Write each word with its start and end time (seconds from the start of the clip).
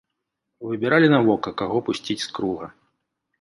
Выбіралі 0.69 1.09
на 1.15 1.19
вока, 1.27 1.53
каго 1.61 1.77
пусціць 1.91 2.17
з 2.25 2.31
круга. 2.39 2.73